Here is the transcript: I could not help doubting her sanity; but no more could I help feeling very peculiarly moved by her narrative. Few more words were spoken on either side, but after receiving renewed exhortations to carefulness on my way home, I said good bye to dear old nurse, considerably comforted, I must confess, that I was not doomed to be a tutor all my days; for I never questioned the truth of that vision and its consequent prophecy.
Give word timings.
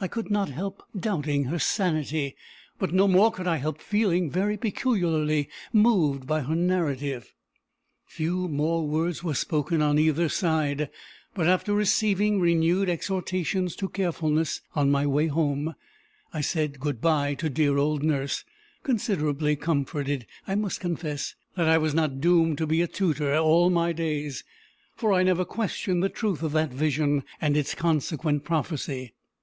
I 0.00 0.08
could 0.08 0.30
not 0.30 0.48
help 0.48 0.82
doubting 0.98 1.44
her 1.44 1.58
sanity; 1.58 2.34
but 2.78 2.94
no 2.94 3.06
more 3.06 3.30
could 3.30 3.46
I 3.46 3.58
help 3.58 3.82
feeling 3.82 4.30
very 4.30 4.56
peculiarly 4.56 5.50
moved 5.70 6.26
by 6.26 6.40
her 6.40 6.54
narrative. 6.54 7.34
Few 8.06 8.48
more 8.48 8.88
words 8.88 9.22
were 9.22 9.34
spoken 9.34 9.82
on 9.82 9.98
either 9.98 10.30
side, 10.30 10.88
but 11.34 11.46
after 11.46 11.74
receiving 11.74 12.40
renewed 12.40 12.88
exhortations 12.88 13.76
to 13.76 13.90
carefulness 13.90 14.62
on 14.74 14.90
my 14.90 15.06
way 15.06 15.26
home, 15.26 15.74
I 16.32 16.40
said 16.40 16.80
good 16.80 17.02
bye 17.02 17.34
to 17.34 17.50
dear 17.50 17.76
old 17.76 18.02
nurse, 18.02 18.44
considerably 18.82 19.56
comforted, 19.56 20.24
I 20.48 20.54
must 20.54 20.80
confess, 20.80 21.34
that 21.54 21.68
I 21.68 21.76
was 21.76 21.92
not 21.92 22.18
doomed 22.22 22.56
to 22.56 22.66
be 22.66 22.80
a 22.80 22.86
tutor 22.88 23.36
all 23.36 23.68
my 23.68 23.92
days; 23.92 24.42
for 24.96 25.12
I 25.12 25.22
never 25.22 25.44
questioned 25.44 26.02
the 26.02 26.08
truth 26.08 26.42
of 26.42 26.52
that 26.52 26.72
vision 26.72 27.24
and 27.42 27.58
its 27.58 27.74
consequent 27.74 28.44
prophecy. 28.44 29.12